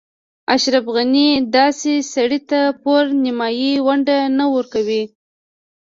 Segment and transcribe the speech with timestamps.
[0.55, 1.27] اشرف غني
[1.57, 5.03] داسې سړي ته پوره نیمايي ونډه نه ورکوي.